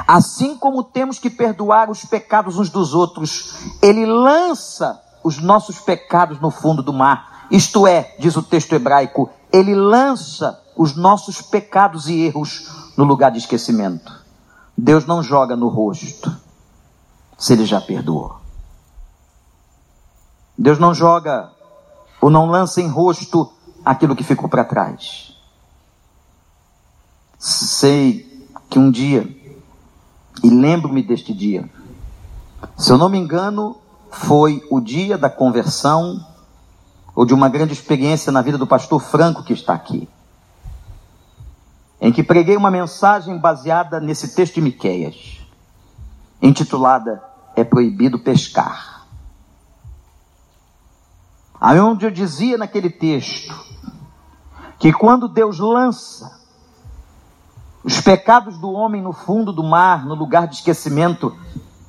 assim 0.08 0.58
como 0.58 0.84
temos 0.84 1.20
que 1.20 1.30
perdoar 1.30 1.90
os 1.90 2.06
pecados 2.06 2.58
uns 2.58 2.70
dos 2.70 2.94
outros, 2.94 3.54
ele 3.82 4.06
lança 4.06 5.02
os 5.24 5.40
nossos 5.40 5.80
pecados 5.80 6.40
no 6.40 6.52
fundo 6.52 6.82
do 6.82 6.94
mar. 6.94 7.48
Isto 7.52 7.86
é, 7.86 8.16
diz 8.20 8.36
o 8.36 8.44
texto 8.44 8.74
hebraico, 8.74 9.30
ele 9.52 9.76
lança 9.76 10.60
os 10.76 10.96
nossos 10.96 11.42
pecados 11.42 12.08
e 12.08 12.22
erros 12.22 12.94
no 12.98 13.04
lugar 13.04 13.32
de 13.32 13.40
esquecimento. 13.40 14.22
Deus 14.78 15.06
não 15.06 15.22
joga 15.22 15.56
no 15.56 15.68
rosto, 15.68 16.36
se 17.38 17.54
ele 17.54 17.66
já 17.66 17.82
perdoou. 17.82 18.38
Deus 20.58 20.80
não 20.80 20.94
joga 20.94 21.52
ou 22.22 22.30
não 22.30 22.46
lança 22.46 22.82
em 22.82 22.88
rosto 22.88 23.52
aquilo 23.84 24.16
que 24.16 24.24
ficou 24.24 24.48
para 24.48 24.64
trás. 24.64 25.36
Sei 27.38 28.48
que 28.70 28.78
um 28.78 28.92
dia, 28.92 29.28
e 30.44 30.50
lembro-me 30.50 31.04
deste 31.04 31.34
dia, 31.34 31.70
se 32.78 32.92
eu 32.92 32.98
não 32.98 33.10
me 33.10 33.18
engano, 33.18 33.78
foi 34.12 34.66
o 34.70 34.80
dia 34.80 35.18
da 35.18 35.30
conversão 35.30 36.26
ou 37.16 37.26
de 37.26 37.34
uma 37.34 37.50
grande 37.50 37.74
experiência 37.74 38.32
na 38.32 38.42
vida 38.42 38.58
do 38.58 38.68
pastor 38.68 39.02
Franco 39.02 39.44
que 39.44 39.54
está 39.54 39.74
aqui, 39.74 40.08
em 42.00 42.12
que 42.12 42.24
preguei 42.24 42.58
uma 42.58 42.72
mensagem 42.72 43.38
baseada 43.38 44.00
nesse 44.00 44.34
texto 44.36 44.56
de 44.56 44.62
Miqueias, 44.62 45.40
intitulada 46.42 47.22
É 47.56 47.64
proibido 47.64 48.18
pescar. 48.18 49.06
Aonde 51.60 52.06
eu 52.06 52.12
dizia 52.12 52.58
naquele 52.58 52.90
texto 52.90 53.54
que 54.80 54.92
quando 54.92 55.28
Deus 55.28 55.60
lança 55.60 56.41
os 57.84 58.00
pecados 58.00 58.58
do 58.58 58.72
homem 58.72 59.02
no 59.02 59.14
fundo 59.14 59.52
do 59.52 59.64
mar, 59.64 60.06
no 60.06 60.16
lugar 60.16 60.48
de 60.48 60.56
esquecimento, 60.56 61.36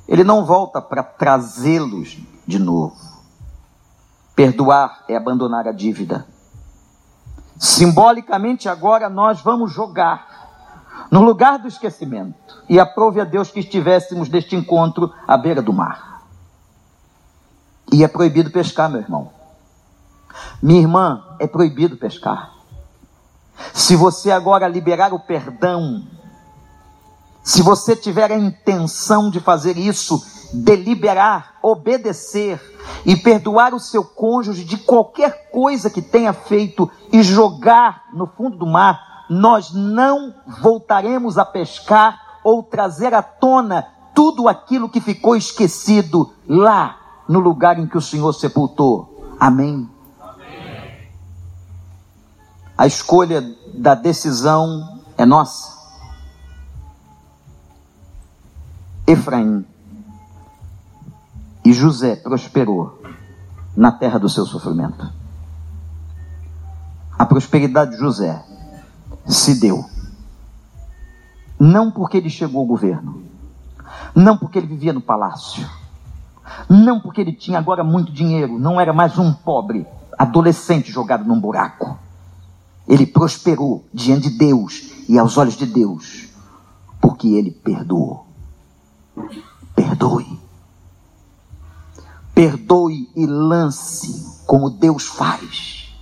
ele 0.09 0.25
não 0.25 0.45
volta 0.45 0.81
para 0.81 1.03
trazê-los 1.03 2.19
de 2.47 2.59
novo. 2.59 2.97
Perdoar 4.35 5.05
é 5.09 5.17
abandonar 5.17 5.69
a 5.69 5.73
dívida. 5.73 6.27
Simbolicamente, 7.59 8.69
agora 8.69 9.09
nós 9.09 9.41
vamos 9.41 9.73
jogar 9.73 10.27
no 11.11 11.23
lugar 11.23 11.59
do 11.59 11.69
esquecimento. 11.69 12.63
E 12.69 12.81
aprove 12.81 13.21
a 13.21 13.25
Deus 13.25 13.51
que 13.51 13.61
estivéssemos 13.61 14.29
neste 14.29 14.57
encontro 14.57 15.13
à 15.29 15.37
beira 15.37 15.61
do 15.61 15.73
mar. 15.73 16.23
E 17.93 18.03
é 18.03 18.09
proibido 18.09 18.51
pescar, 18.51 18.91
meu 18.91 19.01
irmão. 19.01 19.31
Minha 20.63 20.81
irmã, 20.81 21.23
é 21.39 21.47
proibido 21.47 21.97
pescar. 21.97 22.53
Se 23.73 23.97
você 23.97 24.31
agora 24.31 24.69
liberar 24.69 25.13
o 25.13 25.21
perdão, 25.21 26.03
se 27.43 27.63
você 27.63 27.97
tiver 27.97 28.31
a 28.31 28.39
intenção 28.39 29.31
de 29.31 29.41
fazer 29.41 29.77
isso, 29.77 30.23
deliberar, 30.53 31.55
obedecer 31.63 32.61
e 33.05 33.17
perdoar 33.17 33.75
o 33.75 33.81
seu 33.81 34.05
cônjuge 34.05 34.65
de 34.65 34.77
qualquer 34.77 35.51
coisa 35.51 35.91
que 35.91 36.03
tenha 36.03 36.33
feito 36.33 36.91
e 37.13 37.23
jogar 37.23 38.05
no 38.13 38.27
fundo 38.27 38.57
do 38.57 38.67
mar, 38.67 39.25
nós 39.29 39.73
não 39.73 40.35
voltaremos 40.61 41.39
a 41.39 41.45
pescar 41.45 42.39
ou 42.45 42.63
trazer 42.63 43.15
à 43.15 43.23
tona 43.23 43.87
tudo 44.15 44.49
aquilo 44.49 44.89
que 44.89 45.01
ficou 45.01 45.35
esquecido 45.35 46.33
lá 46.47 46.99
no 47.29 47.41
lugar 47.41 47.79
em 47.79 47.87
que 47.87 47.97
o 47.97 48.03
Senhor 48.03 48.33
sepultou. 48.33 49.35
Amém. 49.41 49.89
A 52.83 52.87
escolha 52.89 53.49
da 53.73 53.95
decisão 53.95 54.99
é 55.17 55.25
nossa. 55.25 55.79
Efraim 59.07 59.65
e 61.65 61.73
José 61.73 62.17
prosperou 62.17 63.01
na 63.77 63.93
terra 63.93 64.19
do 64.19 64.29
seu 64.29 64.45
sofrimento. 64.45 65.09
A 67.17 67.25
prosperidade 67.25 67.93
de 67.93 67.99
José 67.99 68.45
se 69.29 69.61
deu 69.61 69.89
não 71.61 71.89
porque 71.89 72.17
ele 72.17 72.31
chegou 72.31 72.63
ao 72.63 72.67
governo, 72.67 73.23
não 74.13 74.37
porque 74.37 74.59
ele 74.59 74.67
vivia 74.67 74.93
no 74.93 75.01
palácio, 75.01 75.71
não 76.69 76.99
porque 76.99 77.21
ele 77.21 77.33
tinha 77.33 77.61
agora 77.61 77.85
muito 77.85 78.11
dinheiro, 78.11 78.59
não 78.59 78.81
era 78.81 78.93
mais 78.93 79.17
um 79.21 79.33
pobre 79.33 79.87
adolescente 80.19 80.91
jogado 80.91 81.25
num 81.25 81.41
buraco. 81.41 81.97
Ele 82.87 83.07
prosperou 83.07 83.87
diante 83.93 84.31
de 84.31 84.39
Deus 84.39 84.91
e 85.09 85.19
aos 85.19 85.37
olhos 85.37 85.57
de 85.57 85.67
Deus, 85.67 86.29
porque 87.01 87.29
ele 87.29 87.51
perdoou. 87.51 88.27
Perdoe. 89.75 90.41
Perdoe 92.35 93.11
e 93.15 93.27
lance, 93.27 94.41
como 94.47 94.71
Deus 94.71 95.07
faz, 95.07 95.95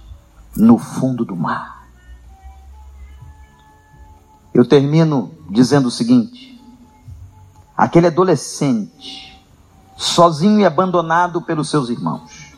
no 0.57 0.79
fundo 0.79 1.25
do 1.25 1.37
mar. 1.37 1.89
Eu 4.53 4.67
termino 4.67 5.33
dizendo 5.49 5.89
o 5.89 5.91
seguinte: 5.91 6.61
aquele 7.77 8.09
adolescente, 8.09 9.43
sozinho 9.97 10.61
e 10.61 10.65
abandonado 10.65 11.43
pelos 11.43 11.71
seus 11.71 11.89
irmãos, 11.89 12.55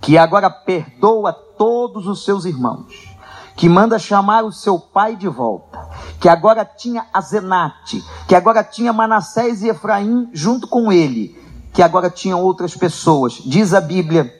que 0.00 0.18
agora 0.18 0.50
perdoa 0.50 1.32
todos 1.32 2.06
os 2.06 2.24
seus 2.24 2.44
irmãos, 2.44 3.15
que 3.56 3.70
manda 3.70 3.98
chamar 3.98 4.44
o 4.44 4.52
seu 4.52 4.78
pai 4.78 5.16
de 5.16 5.26
volta, 5.26 5.88
que 6.20 6.28
agora 6.28 6.62
tinha 6.62 7.06
Azenate, 7.12 8.04
que 8.28 8.34
agora 8.34 8.62
tinha 8.62 8.92
Manassés 8.92 9.62
e 9.62 9.68
Efraim 9.68 10.28
junto 10.32 10.68
com 10.68 10.92
ele, 10.92 11.34
que 11.72 11.82
agora 11.82 12.10
tinha 12.10 12.36
outras 12.36 12.76
pessoas. 12.76 13.40
Diz 13.46 13.72
a 13.72 13.80
Bíblia 13.80 14.30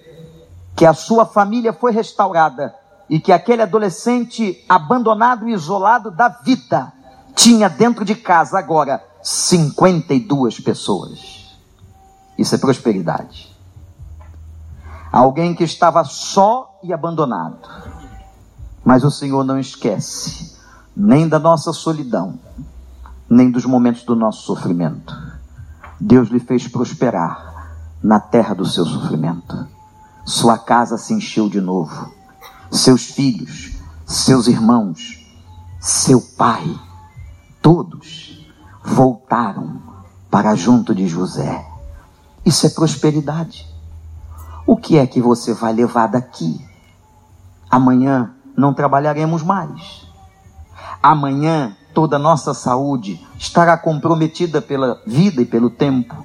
que 0.77 0.85
a 0.85 0.93
sua 0.93 1.25
família 1.25 1.73
foi 1.73 1.93
restaurada 1.93 2.75
e 3.09 3.19
que 3.19 3.33
aquele 3.33 3.63
adolescente 3.63 4.63
abandonado 4.69 5.49
e 5.49 5.53
isolado 5.53 6.11
da 6.11 6.29
vida 6.29 6.93
tinha 7.35 7.71
dentro 7.71 8.05
de 8.05 8.15
casa 8.15 8.59
agora 8.59 9.03
52 9.23 10.61
pessoas. 10.61 11.57
Isso 12.37 12.55
é 12.55 12.59
prosperidade. 12.59 13.57
Alguém 15.11 15.55
que 15.55 15.65
estava 15.65 16.05
só 16.05 16.79
e 16.83 16.93
abandonado 16.93 18.06
mas 18.87 19.03
o 19.03 19.11
Senhor 19.11 19.43
não 19.43 19.59
esquece 19.59 20.55
nem 20.97 21.29
da 21.29 21.41
nossa 21.41 21.73
solidão, 21.73 22.39
nem 23.29 23.51
dos 23.51 23.65
momentos 23.65 24.05
do 24.05 24.15
nosso 24.15 24.45
sofrimento. 24.45 25.13
Deus 26.01 26.29
lhe 26.29 26.39
fez 26.39 26.69
prosperar 26.69 27.75
na 28.01 28.21
terra 28.21 28.55
do 28.55 28.65
seu 28.65 28.87
sofrimento. 28.87 29.67
Sua 30.25 30.57
casa 30.57 30.97
se 30.97 31.13
encheu 31.13 31.49
de 31.49 31.61
novo. 31.61 32.15
Seus 32.71 33.07
filhos, 33.07 33.73
seus 34.07 34.47
irmãos, 34.47 35.27
seu 35.81 36.21
pai, 36.21 36.73
todos 37.61 38.47
voltaram 38.85 39.83
para 40.31 40.55
junto 40.55 40.95
de 40.95 41.09
José. 41.09 41.67
Isso 42.45 42.65
é 42.65 42.71
prosperidade. 42.71 43.69
O 44.65 44.77
que 44.77 44.97
é 44.97 45.07
que 45.09 45.21
você 45.21 45.53
vai 45.53 45.73
levar 45.73 46.07
daqui? 46.07 46.65
Amanhã 47.69 48.36
não 48.57 48.73
trabalharemos 48.73 49.43
mais. 49.43 50.07
Amanhã 51.03 51.77
toda 51.95 52.17
a 52.17 52.19
nossa 52.19 52.53
saúde 52.53 53.25
estará 53.39 53.77
comprometida 53.77 54.61
pela 54.61 55.01
vida 55.07 55.43
e 55.43 55.47
pelo 55.47 55.71
tempo. 55.71 56.25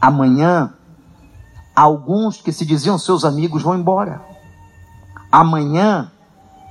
Amanhã 0.00 0.72
alguns 1.74 2.40
que 2.40 2.52
se 2.52 2.64
diziam 2.64 2.98
seus 2.98 3.24
amigos 3.24 3.62
vão 3.62 3.74
embora. 3.74 4.20
Amanhã 5.30 6.10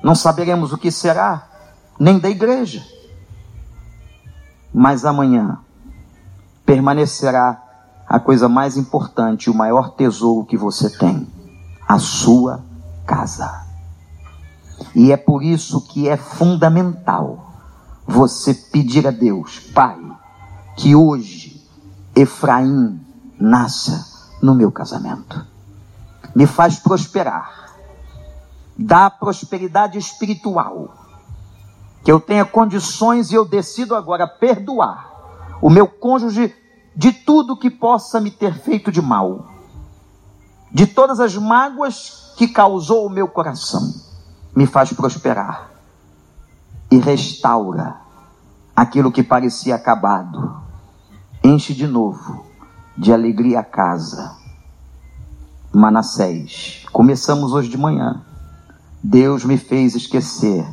não 0.04 0.16
saberemos 0.16 0.72
o 0.72 0.78
que 0.78 0.92
será, 0.92 1.48
nem 2.00 2.20
da 2.20 2.30
igreja. 2.30 2.84
Mas 4.74 5.06
amanhã 5.06 5.60
permanecerá 6.66 7.62
a 8.08 8.20
coisa 8.20 8.48
mais 8.48 8.78
importante, 8.78 9.50
o 9.50 9.54
maior 9.54 9.92
tesouro 9.92 10.46
que 10.46 10.58
você 10.58 10.90
tem: 10.90 11.28
a 11.88 11.98
sua 11.98 12.64
casa. 13.06 13.65
E 14.94 15.12
é 15.12 15.18
por 15.18 15.44
isso 15.44 15.82
que 15.82 16.08
é 16.08 16.18
fundamental 16.18 17.54
você 18.06 18.54
pedir 18.54 19.08
a 19.08 19.12
Deus, 19.12 19.60
Pai, 19.60 20.00
que 20.78 20.96
hoje 20.96 21.66
Efraim 22.16 23.00
nasça 23.40 24.30
no 24.42 24.54
meu 24.54 24.72
casamento. 24.72 25.46
Me 26.36 26.46
faz 26.46 26.80
prosperar. 26.80 27.74
Dá 28.78 29.10
prosperidade 29.10 29.98
espiritual. 29.98 30.94
Que 32.04 32.12
eu 32.12 32.20
tenha 32.20 32.46
condições 32.46 33.32
e 33.32 33.36
eu 33.36 33.46
decido 33.46 33.96
agora 33.96 34.28
perdoar 34.28 35.12
o 35.62 35.70
meu 35.70 35.88
cônjuge 35.88 36.54
de 36.96 37.12
tudo 37.12 37.58
que 37.58 37.70
possa 37.70 38.22
me 38.22 38.32
ter 38.32 38.54
feito 38.54 38.92
de 38.92 39.02
mal. 39.02 39.48
de 40.76 40.86
todas 40.86 41.22
as 41.22 41.36
mágoas 41.38 42.34
que 42.36 42.50
causou 42.50 43.06
o 43.06 43.10
meu 43.10 43.30
coração, 43.30 43.94
me 44.56 44.66
faz 44.66 44.94
prosperar 44.94 45.70
e 46.90 46.98
restaura 46.98 47.98
aquilo 48.76 49.12
que 49.12 49.24
parecia 49.24 49.76
acabado, 49.76 50.62
enche 51.44 51.74
de 51.74 51.86
novo 51.86 52.46
de 52.98 53.12
alegria 53.12 53.60
a 53.60 53.64
casa. 53.64 54.38
Manassés, 55.74 56.86
começamos 56.94 57.52
hoje 57.52 57.70
de 57.70 57.78
manhã. 57.78 58.24
Deus 59.04 59.44
me 59.44 59.58
fez 59.58 59.94
esquecer 59.94 60.66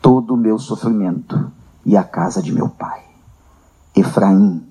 todo 0.00 0.34
o 0.34 0.36
meu 0.36 0.58
sofrimento 0.58 1.50
e 1.86 1.96
a 1.96 2.02
casa 2.02 2.42
de 2.42 2.52
meu 2.52 2.68
pai. 2.68 3.02
Efraim, 3.94 4.66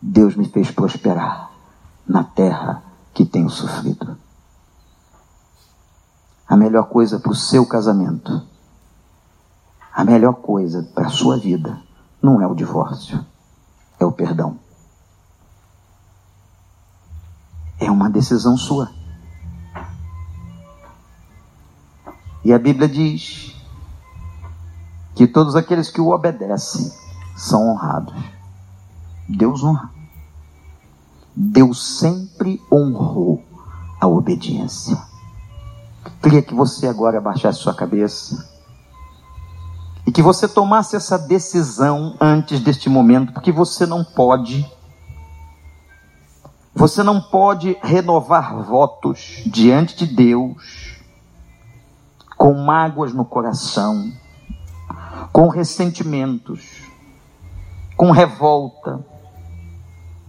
Deus 0.00 0.34
me 0.34 0.48
fez 0.48 0.70
prosperar 0.70 1.50
na 2.06 2.24
terra 2.24 2.82
que 3.14 3.24
tenho 3.24 3.48
sofrido. 3.48 4.16
A 6.48 6.56
melhor 6.56 6.88
coisa 6.88 7.18
para 7.18 7.32
o 7.32 7.34
seu 7.34 7.66
casamento, 7.66 8.42
a 9.92 10.04
melhor 10.04 10.34
coisa 10.34 10.82
para 10.94 11.06
a 11.06 11.10
sua 11.10 11.38
vida, 11.38 11.80
não 12.20 12.40
é 12.40 12.46
o 12.46 12.54
divórcio, 12.54 13.24
é 13.98 14.04
o 14.04 14.12
perdão. 14.12 14.58
É 17.78 17.90
uma 17.90 18.08
decisão 18.08 18.56
sua. 18.56 18.90
E 22.44 22.52
a 22.52 22.58
Bíblia 22.58 22.88
diz 22.88 23.54
que 25.14 25.26
todos 25.26 25.54
aqueles 25.54 25.90
que 25.90 26.00
o 26.00 26.10
obedecem 26.10 26.92
são 27.36 27.68
honrados. 27.68 28.14
Deus 29.28 29.62
honra. 29.62 29.90
Deus 31.34 31.98
sempre 31.98 32.60
honrou 32.70 33.42
a 34.00 34.06
obediência. 34.06 35.11
Queria 36.22 36.42
que 36.42 36.54
você 36.54 36.86
agora 36.86 37.18
abaixasse 37.18 37.58
sua 37.58 37.74
cabeça 37.74 38.48
e 40.06 40.10
que 40.10 40.22
você 40.22 40.48
tomasse 40.48 40.96
essa 40.96 41.18
decisão 41.18 42.16
antes 42.20 42.60
deste 42.60 42.88
momento, 42.88 43.32
porque 43.32 43.52
você 43.52 43.86
não 43.86 44.02
pode, 44.02 44.68
você 46.74 47.02
não 47.02 47.20
pode 47.20 47.76
renovar 47.82 48.56
votos 48.62 49.42
diante 49.46 49.96
de 49.96 50.06
Deus 50.06 51.00
com 52.36 52.54
mágoas 52.54 53.12
no 53.12 53.24
coração, 53.24 54.12
com 55.32 55.48
ressentimentos, 55.48 56.82
com 57.96 58.10
revolta, 58.10 59.04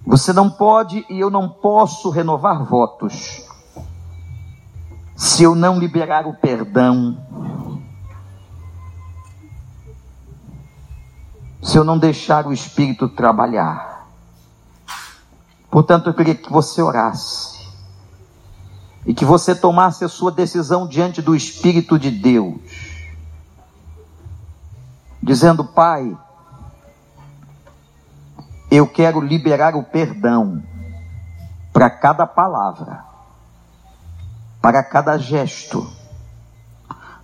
você 0.06 0.34
não 0.34 0.50
pode 0.50 1.06
e 1.10 1.20
eu 1.20 1.32
não 1.32 1.50
posso 1.50 2.10
renovar 2.10 2.64
votos 2.64 3.53
se 5.16 5.44
eu 5.44 5.56
não 5.56 5.80
liberar 5.80 6.26
o 6.28 6.34
perdão, 6.34 7.18
se 11.62 11.78
eu 11.78 11.84
não 11.84 11.98
deixar 11.98 12.46
o 12.46 12.54
Espírito 12.54 13.08
trabalhar. 13.08 14.08
Portanto, 15.72 16.08
eu 16.08 16.14
queria 16.14 16.36
que 16.36 16.52
você 16.52 16.82
orasse 16.82 17.68
e 19.06 19.14
que 19.14 19.26
você 19.26 19.56
tomasse 19.56 20.04
a 20.04 20.10
sua 20.10 20.32
decisão 20.32 20.88
diante 20.88 21.22
do 21.22 21.36
Espírito 21.36 21.98
de 21.98 22.12
Deus, 22.12 22.60
dizendo: 25.22 25.64
Pai, 25.64 26.16
eu 28.70 28.88
quero 28.88 29.20
liberar 29.20 29.76
o 29.76 29.84
perdão 29.84 30.64
para 31.72 31.90
cada 31.90 32.28
palavra, 32.28 33.04
para 34.64 34.82
cada 34.82 35.18
gesto, 35.18 35.86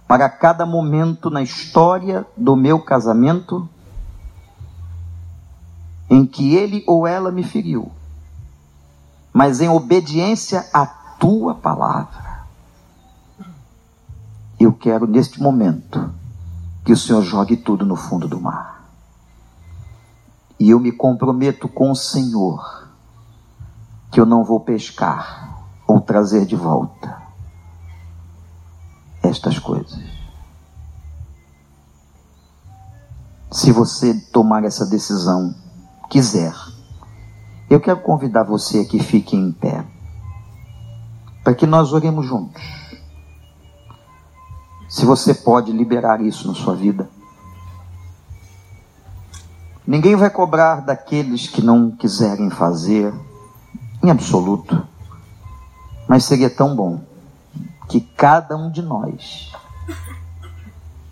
para 0.06 0.30
cada 0.30 0.65
momento 0.65 1.30
na 1.30 1.41
história 1.41 2.28
do 2.36 2.54
meu 2.54 2.82
casamento 2.82 3.65
em 6.10 6.25
que 6.25 6.54
ele 6.54 6.84
ou 6.86 7.08
ela 7.08 7.32
me 7.32 7.41
feriu, 7.41 7.93
mas 9.32 9.62
em 9.62 9.69
obediência 9.69 10.67
à 10.73 10.86
tua 10.86 11.56
palavra. 11.56 12.43
Eu 14.60 14.73
quero 14.73 15.08
neste 15.08 15.41
momento 15.41 16.13
que 16.84 16.91
o 16.91 16.97
Senhor 16.97 17.21
jogue 17.21 17.56
tudo 17.56 17.86
no 17.86 17.95
fundo 17.95 18.28
do 18.28 18.41
mar. 18.41 18.84
E 20.60 20.71
eu 20.71 20.80
me 20.82 20.91
comprometo 20.91 21.69
com 21.69 21.89
o 21.89 21.95
Senhor 21.95 22.89
que 24.12 24.19
eu 24.19 24.25
não 24.25 24.43
vou 24.43 24.60
pescar 24.60 25.69
ou 25.88 26.02
trazer 26.02 26.45
de 26.45 26.58
volta 26.58 27.18
estas 29.29 29.59
coisas. 29.59 29.97
Se 33.51 33.71
você 33.71 34.13
tomar 34.31 34.63
essa 34.63 34.85
decisão, 34.85 35.55
quiser, 36.09 36.53
eu 37.69 37.79
quero 37.79 38.01
convidar 38.01 38.43
você 38.43 38.79
a 38.79 38.85
que 38.85 39.01
fique 39.01 39.35
em 39.35 39.51
pé, 39.51 39.85
para 41.43 41.55
que 41.55 41.65
nós 41.65 41.93
oremos 41.93 42.25
juntos. 42.25 42.61
Se 44.87 45.05
você 45.05 45.33
pode 45.33 45.71
liberar 45.71 46.21
isso 46.21 46.47
na 46.47 46.53
sua 46.53 46.75
vida, 46.75 47.09
Ninguém 49.89 50.15
vai 50.15 50.29
cobrar 50.29 50.81
daqueles 50.81 51.47
que 51.47 51.63
não 51.63 51.89
quiserem 51.89 52.51
fazer, 52.51 53.11
em 54.03 54.11
absoluto. 54.11 54.85
Mas 56.07 56.25
seria 56.25 56.47
tão 56.47 56.75
bom 56.75 57.01
que 57.89 57.99
cada 57.99 58.56
um 58.56 58.71
de 58.71 58.82
nós 58.82 59.52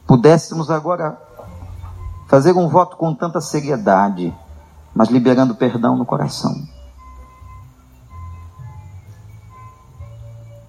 pudéssemos 0.06 0.72
agora 0.72 1.22
fazer 2.30 2.54
um 2.54 2.70
voto 2.70 2.96
com 2.96 3.14
tanta 3.14 3.42
seriedade, 3.42 4.34
mas 4.96 5.10
liberando 5.10 5.56
perdão 5.56 5.98
no 5.98 6.06
coração. 6.06 6.56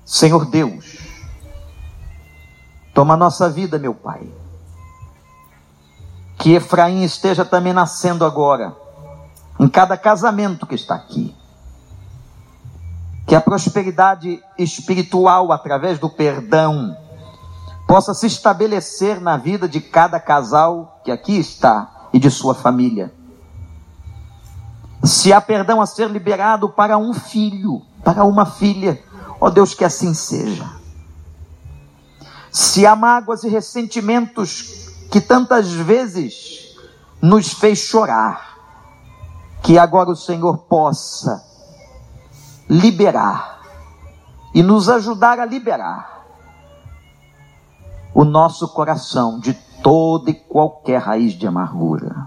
Senhor 0.05 0.47
Deus, 0.47 0.99
toma 2.93 3.17
nossa 3.17 3.49
vida, 3.49 3.79
meu 3.79 3.95
Pai 3.95 4.29
que 6.39 6.55
Efraim 6.55 7.03
esteja 7.03 7.45
também 7.45 7.73
nascendo 7.73 8.25
agora, 8.25 8.75
em 9.59 9.69
cada 9.69 9.97
casamento 9.99 10.67
que 10.67 10.77
está 10.77 10.95
aqui. 10.95 11.35
Que 13.29 13.37
a 13.37 13.41
prosperidade 13.41 14.43
espiritual, 14.59 15.53
através 15.53 15.99
do 15.99 16.09
perdão, 16.09 16.97
possa 17.87 18.13
se 18.13 18.27
estabelecer 18.27 19.21
na 19.21 19.37
vida 19.37 19.69
de 19.69 19.81
cada 19.81 20.19
casal 20.19 21.01
que 21.05 21.11
aqui 21.11 21.39
está 21.39 22.09
e 22.13 22.19
de 22.19 22.31
sua 22.31 22.55
família. 22.55 23.13
Se 25.05 25.33
há 25.33 25.41
perdão 25.41 25.81
a 25.81 25.87
ser 25.87 26.11
liberado 26.11 26.69
para 26.69 26.99
um 26.99 27.15
filho, 27.15 27.83
para 28.03 28.25
uma 28.25 28.45
filha, 28.45 29.03
ó 29.41 29.49
Deus, 29.49 29.75
que 29.75 29.85
assim 29.85 30.13
seja. 30.13 30.69
Se 32.51 32.87
há 32.87 32.97
mágoas 32.97 33.45
e 33.45 33.49
ressentimentos 33.49 34.89
que 35.11 35.21
tantas 35.21 35.71
vezes 35.71 36.77
nos 37.21 37.53
fez 37.53 37.79
chorar, 37.79 38.59
que 39.63 39.79
agora 39.79 40.11
o 40.11 40.17
Senhor 40.17 40.59
possa 40.59 41.48
liberar 42.69 43.61
e 44.55 44.63
nos 44.63 44.89
ajudar 44.89 45.39
a 45.39 45.45
liberar 45.45 46.27
o 48.15 48.25
nosso 48.25 48.69
coração 48.69 49.39
de 49.39 49.55
toda 49.83 50.31
e 50.31 50.35
qualquer 50.35 51.01
raiz 51.01 51.33
de 51.35 51.47
amargura. 51.47 52.27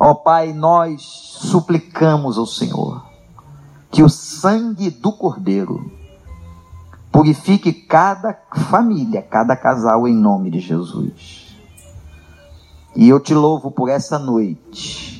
Ó 0.00 0.14
Pai, 0.14 0.52
nós 0.52 1.02
suplicamos 1.02 2.36
ao 2.36 2.46
Senhor 2.46 3.04
que 3.90 4.02
o 4.02 4.08
sangue 4.08 4.90
do 4.90 5.12
Cordeiro 5.12 5.90
Purifique 7.16 7.72
cada 7.72 8.38
família, 8.54 9.22
cada 9.22 9.56
casal 9.56 10.06
em 10.06 10.14
nome 10.14 10.50
de 10.50 10.60
Jesus. 10.60 11.56
E 12.94 13.08
eu 13.08 13.18
te 13.18 13.32
louvo 13.32 13.70
por 13.70 13.88
essa 13.88 14.18
noite. 14.18 15.15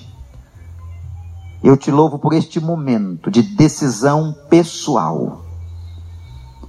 Eu 1.62 1.76
te 1.76 1.90
louvo 1.90 2.18
por 2.18 2.32
este 2.32 2.60
momento 2.60 3.30
de 3.30 3.42
decisão 3.42 4.34
pessoal. 4.48 5.42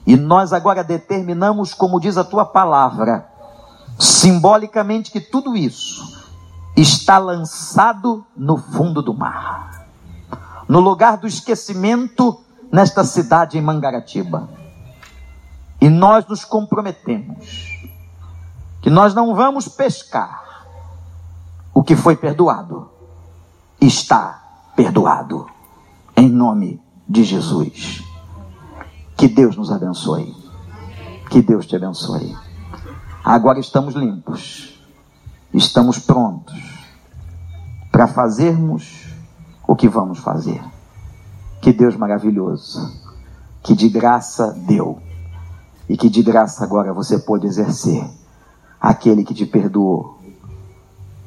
E 0.05 0.15
nós 0.15 0.53
agora 0.53 0.83
determinamos, 0.83 1.73
como 1.73 1.99
diz 1.99 2.17
a 2.17 2.23
tua 2.23 2.45
palavra, 2.45 3.27
simbolicamente 3.99 5.11
que 5.11 5.19
tudo 5.19 5.55
isso 5.55 6.25
está 6.75 7.17
lançado 7.17 8.25
no 8.35 8.57
fundo 8.57 9.01
do 9.01 9.13
mar, 9.13 9.87
no 10.67 10.79
lugar 10.79 11.17
do 11.17 11.27
esquecimento 11.27 12.39
nesta 12.71 13.03
cidade 13.03 13.57
em 13.57 13.61
Mangaratiba. 13.61 14.47
E 15.81 15.89
nós 15.89 16.25
nos 16.27 16.45
comprometemos 16.45 17.89
que 18.81 18.89
nós 18.89 19.13
não 19.13 19.35
vamos 19.35 19.67
pescar 19.67 20.65
o 21.73 21.83
que 21.83 21.95
foi 21.95 22.15
perdoado. 22.15 22.89
Está 23.79 24.36
perdoado. 24.77 25.47
Em 26.15 26.29
nome 26.29 26.79
de 27.09 27.23
Jesus. 27.23 28.03
Que 29.17 29.27
Deus 29.27 29.57
nos 29.57 29.71
abençoe. 29.71 30.35
Que 31.31 31.41
Deus 31.41 31.65
te 31.65 31.75
abençoe. 31.75 32.37
Agora 33.25 33.59
estamos 33.59 33.95
limpos. 33.95 34.79
Estamos 35.51 35.97
prontos 35.97 36.55
para 37.91 38.07
fazermos 38.07 39.07
o 39.67 39.75
que 39.75 39.87
vamos 39.87 40.19
fazer. 40.19 40.63
Que 41.59 41.73
Deus 41.73 41.97
maravilhoso, 41.97 42.79
que 43.63 43.75
de 43.75 43.89
graça 43.89 44.53
deu 44.67 45.01
e 45.89 45.97
que 45.97 46.07
de 46.07 46.21
graça 46.21 46.63
agora 46.63 46.93
você 46.93 47.17
pode 47.17 47.47
exercer. 47.47 48.07
Aquele 48.79 49.23
que 49.23 49.33
te 49.33 49.45
perdoou 49.47 50.19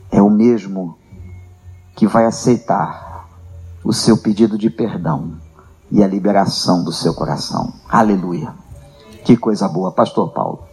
é 0.08 0.22
o 0.22 0.30
mesmo 0.30 0.96
que 1.96 2.06
vai 2.06 2.24
aceitar 2.24 3.09
o 3.84 3.92
seu 3.92 4.16
pedido 4.18 4.58
de 4.58 4.70
perdão 4.70 5.32
e 5.90 6.02
a 6.02 6.06
liberação 6.06 6.84
do 6.84 6.92
seu 6.92 7.14
coração. 7.14 7.72
Aleluia. 7.88 8.54
Que 9.24 9.36
coisa 9.36 9.68
boa, 9.68 9.92
Pastor 9.92 10.30
Paulo. 10.30 10.69